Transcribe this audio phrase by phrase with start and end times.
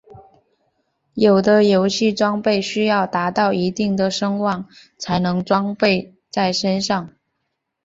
[1.13, 7.13] 有的游戏装备需要达到一定的声望才能装备在身上。